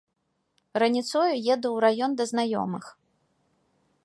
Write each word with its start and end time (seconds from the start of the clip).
Раніцою 0.83 1.27
еду 1.53 1.67
ў 1.75 1.77
раён 1.87 2.11
да 2.23 2.31
знаёмых. 2.33 2.85